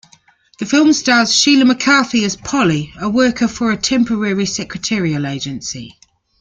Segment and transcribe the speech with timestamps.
[0.57, 5.95] The film stars Sheila McCarthy as Polly, a worker for a temporary secretarial agency.